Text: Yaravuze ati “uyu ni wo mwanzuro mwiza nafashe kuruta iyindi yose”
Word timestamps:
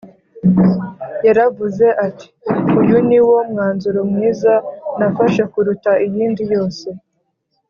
Yaravuze 1.27 1.85
ati 2.07 2.27
“uyu 2.81 2.97
ni 3.09 3.19
wo 3.27 3.37
mwanzuro 3.51 3.99
mwiza 4.11 4.53
nafashe 4.99 5.41
kuruta 5.51 5.91
iyindi 6.05 6.43
yose” 6.55 6.87